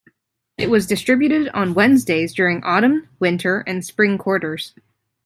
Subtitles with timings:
[0.57, 4.73] It was distributed on Wednesdays during autumn, winter, and spring quarters.